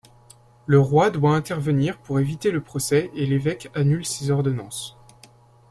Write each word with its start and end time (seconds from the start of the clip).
Le 0.65 0.79
roi 0.79 1.11
doit 1.11 1.35
intervenir 1.35 1.95
pour 1.99 2.19
éviter 2.19 2.49
le 2.49 2.59
procès 2.63 3.11
et 3.13 3.27
l'évêque 3.27 3.69
annule 3.75 4.03
ses 4.03 4.31
ordonnances. 4.31 4.97